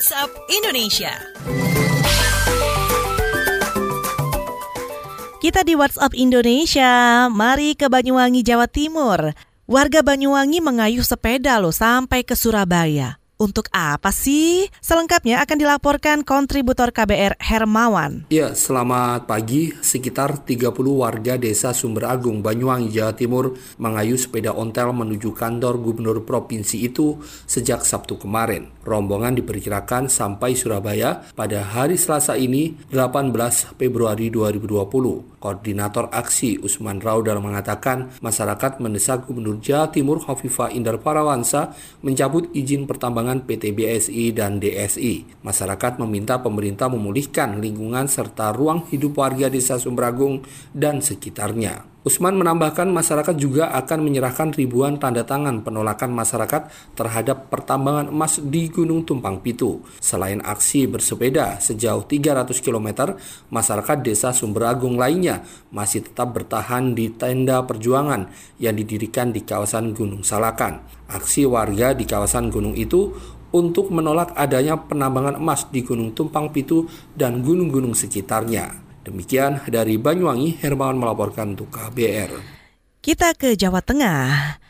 WhatsApp 0.00 0.32
Indonesia. 0.48 1.12
Kita 5.44 5.60
di 5.60 5.76
WhatsApp 5.76 6.16
Indonesia, 6.16 7.28
mari 7.28 7.76
ke 7.76 7.84
Banyuwangi, 7.84 8.40
Jawa 8.40 8.64
Timur. 8.64 9.36
Warga 9.68 10.00
Banyuwangi 10.00 10.64
mengayuh 10.64 11.04
sepeda 11.04 11.60
loh 11.60 11.68
sampai 11.68 12.24
ke 12.24 12.32
Surabaya. 12.32 13.19
Untuk 13.40 13.72
apa 13.72 14.12
sih? 14.12 14.68
Selengkapnya 14.84 15.40
akan 15.40 15.56
dilaporkan 15.56 16.28
kontributor 16.28 16.92
KBR 16.92 17.40
Hermawan. 17.40 18.28
Ya, 18.28 18.52
selamat 18.52 19.24
pagi. 19.24 19.72
Sekitar 19.80 20.44
30 20.44 20.68
warga 20.92 21.40
desa 21.40 21.72
Sumber 21.72 22.12
Agung, 22.12 22.44
Banyuwangi, 22.44 22.92
Jawa 22.92 23.16
Timur 23.16 23.56
mengayuh 23.80 24.20
sepeda 24.20 24.52
ontel 24.52 24.92
menuju 24.92 25.32
kantor 25.32 25.80
gubernur 25.80 26.20
provinsi 26.28 26.84
itu 26.84 27.16
sejak 27.48 27.80
Sabtu 27.80 28.20
kemarin. 28.20 28.68
Rombongan 28.84 29.40
diperkirakan 29.40 30.12
sampai 30.12 30.52
Surabaya 30.52 31.24
pada 31.32 31.64
hari 31.64 31.96
Selasa 31.96 32.36
ini 32.36 32.76
18 32.92 33.32
Februari 33.80 34.28
2020. 34.28 35.40
Koordinator 35.40 36.12
aksi 36.12 36.60
Usman 36.60 37.00
Raudal 37.00 37.40
mengatakan 37.40 38.12
masyarakat 38.20 38.76
mendesak 38.84 39.24
Gubernur 39.24 39.56
Jawa 39.64 39.88
Timur 39.88 40.20
Hovifa 40.20 40.68
Indar 40.68 41.00
Parawansa 41.00 41.72
mencabut 42.04 42.52
izin 42.52 42.84
pertambangan 42.84 43.29
pertambangan 43.30 43.46
PT 43.46 43.64
BSI 43.78 44.24
dan 44.34 44.58
DSI. 44.58 45.14
Masyarakat 45.46 46.02
meminta 46.02 46.42
pemerintah 46.42 46.90
memulihkan 46.90 47.62
lingkungan 47.62 48.10
serta 48.10 48.50
ruang 48.50 48.90
hidup 48.90 49.22
warga 49.22 49.46
desa 49.46 49.78
Sumberagung 49.78 50.42
dan 50.74 50.98
sekitarnya. 50.98 51.86
Usman 52.00 52.32
menambahkan 52.32 52.88
masyarakat 52.88 53.36
juga 53.36 53.76
akan 53.76 54.08
menyerahkan 54.08 54.56
ribuan 54.56 54.96
tanda 54.96 55.20
tangan 55.20 55.60
penolakan 55.60 56.16
masyarakat 56.16 56.72
terhadap 56.96 57.52
pertambangan 57.52 58.08
emas 58.08 58.40
di 58.40 58.72
Gunung 58.72 59.04
Tumpang 59.04 59.44
Pitu. 59.44 59.84
Selain 60.00 60.40
aksi 60.40 60.88
bersepeda 60.88 61.60
sejauh 61.60 62.08
300 62.08 62.56
km, 62.64 63.12
masyarakat 63.52 64.00
desa 64.00 64.32
Sumberagung 64.32 64.96
lainnya 64.96 65.44
masih 65.68 66.00
tetap 66.00 66.32
bertahan 66.32 66.96
di 66.96 67.12
tenda 67.12 67.60
perjuangan 67.68 68.32
yang 68.56 68.80
didirikan 68.80 69.28
di 69.28 69.44
kawasan 69.44 69.92
Gunung 69.92 70.24
Salakan. 70.24 70.80
Aksi 71.04 71.44
warga 71.44 71.92
di 71.92 72.08
kawasan 72.08 72.48
gunung 72.48 72.80
itu 72.80 73.12
untuk 73.52 73.92
menolak 73.92 74.32
adanya 74.40 74.80
penambangan 74.80 75.36
emas 75.36 75.68
di 75.68 75.84
Gunung 75.84 76.16
Tumpang 76.16 76.48
Pitu 76.48 76.88
dan 77.12 77.44
gunung-gunung 77.44 77.92
sekitarnya. 77.92 78.89
Demikian 79.00 79.64
dari 79.64 79.96
Banyuwangi, 79.96 80.60
Hermawan 80.60 81.00
melaporkan 81.00 81.56
untuk 81.56 81.72
KBR. 81.72 82.36
Kita 83.00 83.32
ke 83.32 83.56
Jawa 83.56 83.80
Tengah. 83.80 84.60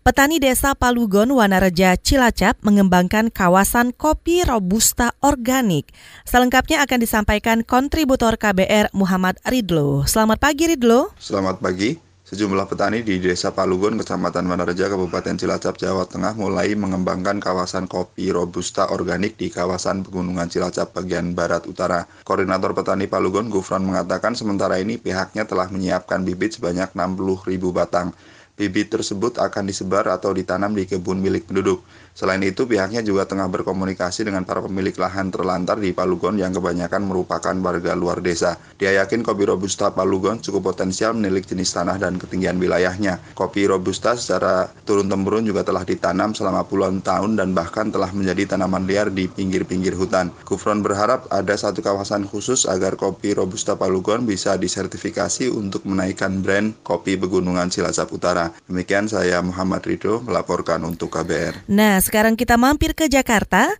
Petani 0.00 0.40
desa 0.40 0.72
Palugon, 0.72 1.28
Wanareja, 1.28 1.92
Cilacap 1.98 2.56
mengembangkan 2.64 3.28
kawasan 3.28 3.92
kopi 3.92 4.46
robusta 4.48 5.12
organik. 5.20 5.92
Selengkapnya 6.24 6.80
akan 6.86 6.98
disampaikan 7.04 7.58
kontributor 7.60 8.40
KBR 8.40 8.96
Muhammad 8.96 9.36
Ridlo. 9.44 10.08
Selamat 10.08 10.40
pagi 10.40 10.72
Ridlo. 10.72 11.12
Selamat 11.20 11.60
pagi. 11.60 12.09
Sejumlah 12.30 12.70
petani 12.70 13.02
di 13.02 13.18
Desa 13.18 13.50
Palugon, 13.50 13.98
Kecamatan 13.98 14.46
Wanareja, 14.46 14.86
Kabupaten 14.86 15.34
Cilacap, 15.34 15.74
Jawa 15.74 16.06
Tengah 16.06 16.38
mulai 16.38 16.78
mengembangkan 16.78 17.42
kawasan 17.42 17.90
kopi 17.90 18.30
robusta 18.30 18.86
organik 18.94 19.34
di 19.34 19.50
kawasan 19.50 20.06
Pegunungan 20.06 20.46
Cilacap 20.46 20.94
bagian 20.94 21.34
barat 21.34 21.66
utara. 21.66 22.06
Koordinator 22.22 22.70
Petani 22.70 23.10
Palugon, 23.10 23.50
Gufron, 23.50 23.82
mengatakan 23.82 24.38
sementara 24.38 24.78
ini 24.78 24.94
pihaknya 24.94 25.42
telah 25.42 25.66
menyiapkan 25.74 26.22
bibit 26.22 26.54
sebanyak 26.54 26.94
60 26.94 27.50
ribu 27.50 27.74
batang. 27.74 28.14
Bibit 28.60 28.92
tersebut 28.92 29.40
akan 29.40 29.64
disebar 29.64 30.04
atau 30.12 30.36
ditanam 30.36 30.76
di 30.76 30.84
kebun 30.84 31.16
milik 31.16 31.48
penduduk. 31.48 31.80
Selain 32.12 32.42
itu, 32.44 32.68
pihaknya 32.68 33.00
juga 33.00 33.24
tengah 33.24 33.48
berkomunikasi 33.48 34.28
dengan 34.28 34.44
para 34.44 34.60
pemilik 34.60 34.92
lahan 34.92 35.32
terlantar 35.32 35.80
di 35.80 35.96
Palugon 35.96 36.36
yang 36.36 36.52
kebanyakan 36.52 37.08
merupakan 37.08 37.54
warga 37.64 37.96
luar 37.96 38.20
desa. 38.20 38.60
Dia 38.76 38.92
yakin 39.00 39.24
kopi 39.24 39.48
Robusta 39.48 39.88
Palugon 39.96 40.36
cukup 40.44 40.74
potensial 40.74 41.16
menilik 41.16 41.46
jenis 41.48 41.72
tanah 41.72 41.96
dan 41.96 42.20
ketinggian 42.20 42.60
wilayahnya. 42.60 43.22
Kopi 43.32 43.64
Robusta 43.64 44.20
secara 44.20 44.68
turun-temurun 44.84 45.48
juga 45.48 45.64
telah 45.64 45.80
ditanam 45.80 46.36
selama 46.36 46.68
puluhan 46.68 47.00
tahun 47.00 47.40
dan 47.40 47.56
bahkan 47.56 47.88
telah 47.88 48.12
menjadi 48.12 48.52
tanaman 48.52 48.84
liar 48.84 49.08
di 49.08 49.24
pinggir-pinggir 49.24 49.96
hutan. 49.96 50.28
Gufron 50.44 50.84
berharap 50.84 51.24
ada 51.32 51.56
satu 51.56 51.80
kawasan 51.80 52.28
khusus 52.28 52.68
agar 52.68 53.00
kopi 53.00 53.32
Robusta 53.32 53.80
Palugon 53.80 54.28
bisa 54.28 54.60
disertifikasi 54.60 55.48
untuk 55.48 55.88
menaikkan 55.88 56.44
brand 56.44 56.76
kopi 56.84 57.16
Pegunungan 57.16 57.72
Cilacap 57.72 58.12
Utara. 58.12 58.49
Demikian 58.66 59.06
saya 59.10 59.42
Muhammad 59.42 59.82
Ridho 59.84 60.22
melaporkan 60.22 60.82
untuk 60.86 61.12
KBR. 61.14 61.66
Nah, 61.70 61.98
sekarang 61.98 62.38
kita 62.38 62.54
mampir 62.60 62.94
ke 62.94 63.10
Jakarta. 63.10 63.70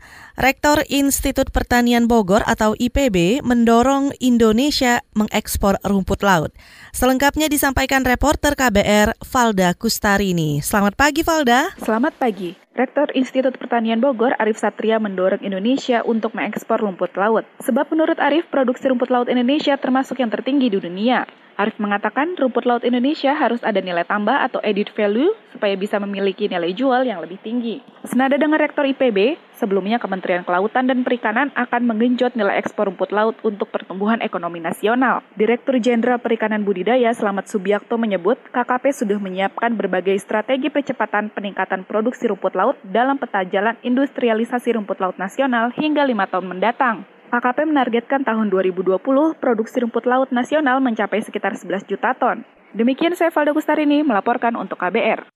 Rektor 0.40 0.80
Institut 0.88 1.52
Pertanian 1.52 2.08
Bogor 2.08 2.40
atau 2.48 2.72
IPB 2.72 3.44
mendorong 3.44 4.16
Indonesia 4.24 5.04
mengekspor 5.12 5.76
rumput 5.84 6.24
laut. 6.24 6.56
Selengkapnya 6.96 7.52
disampaikan 7.52 8.08
reporter 8.08 8.56
KBR 8.56 9.20
Valda 9.20 9.76
Kustarini. 9.76 10.64
Selamat 10.64 10.96
pagi 10.96 11.20
Valda. 11.20 11.76
Selamat 11.76 12.16
pagi. 12.16 12.56
Rektor 12.72 13.12
Institut 13.12 13.60
Pertanian 13.60 14.00
Bogor, 14.00 14.32
Arif 14.40 14.56
Satria, 14.56 14.96
mendorong 14.96 15.44
Indonesia 15.44 16.00
untuk 16.00 16.32
mengekspor 16.32 16.80
rumput 16.80 17.12
laut. 17.20 17.44
Sebab 17.60 17.92
menurut 17.92 18.16
Arif, 18.16 18.48
produksi 18.48 18.88
rumput 18.88 19.12
laut 19.12 19.28
Indonesia 19.28 19.76
termasuk 19.76 20.16
yang 20.22 20.32
tertinggi 20.32 20.72
di 20.72 20.80
dunia. 20.80 21.28
Arif 21.60 21.76
mengatakan 21.76 22.40
rumput 22.40 22.64
laut 22.64 22.80
Indonesia 22.88 23.36
harus 23.36 23.60
ada 23.60 23.84
nilai 23.84 24.08
tambah 24.08 24.32
atau 24.32 24.64
added 24.64 24.88
value 24.96 25.28
supaya 25.52 25.76
bisa 25.76 26.00
memiliki 26.00 26.48
nilai 26.48 26.72
jual 26.72 27.04
yang 27.04 27.20
lebih 27.20 27.36
tinggi. 27.44 27.84
Senada 28.00 28.40
dengan 28.40 28.56
Rektor 28.56 28.88
IPB, 28.88 29.36
sebelumnya 29.60 30.00
Kementerian 30.00 30.40
Kelautan 30.40 30.88
dan 30.88 31.04
Perikanan 31.04 31.52
akan 31.52 31.84
menggenjot 31.84 32.32
nilai 32.32 32.56
ekspor 32.56 32.88
rumput 32.88 33.12
laut 33.12 33.36
untuk 33.44 33.68
pertumbuhan 33.68 34.24
ekonomi 34.24 34.56
nasional. 34.56 35.20
Direktur 35.36 35.76
Jenderal 35.76 36.16
Perikanan 36.16 36.64
Budidaya 36.64 37.12
Selamat 37.12 37.52
Subiakto 37.52 38.00
menyebut 38.00 38.40
KKP 38.56 38.96
sudah 38.96 39.20
menyiapkan 39.20 39.76
berbagai 39.76 40.16
strategi 40.16 40.72
percepatan 40.72 41.28
peningkatan 41.28 41.84
produksi 41.84 42.32
rumput 42.32 42.56
laut 42.56 42.80
dalam 42.88 43.20
peta 43.20 43.44
jalan 43.44 43.76
industrialisasi 43.84 44.80
rumput 44.80 44.96
laut 44.96 45.20
nasional 45.20 45.68
hingga 45.76 46.08
lima 46.08 46.24
tahun 46.24 46.56
mendatang. 46.56 47.04
KKP 47.30 47.62
menargetkan 47.70 48.26
tahun 48.26 48.50
2020 48.50 48.98
produksi 49.38 49.78
rumput 49.78 50.02
laut 50.02 50.34
nasional 50.34 50.82
mencapai 50.82 51.22
sekitar 51.22 51.54
11 51.54 51.86
juta 51.86 52.10
ton. 52.18 52.42
Demikian 52.74 53.14
saya 53.14 53.30
Valdo 53.30 53.54
Gustarini 53.54 54.02
melaporkan 54.02 54.58
untuk 54.58 54.82
KBR. 54.82 55.30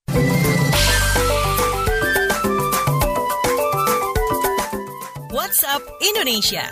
WhatsApp 5.30 5.82
Indonesia. 6.02 6.66